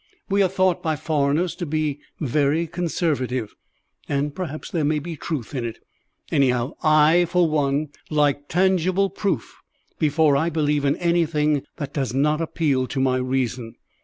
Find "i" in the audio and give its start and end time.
6.81-7.25, 10.35-10.49